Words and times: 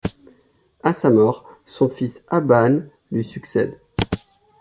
À 0.81 0.93
sa 0.93 1.11
mort, 1.11 1.47
son 1.63 1.87
fils 1.87 2.23
Abbân 2.27 2.89
lui 3.11 3.23
succède. 3.23 3.79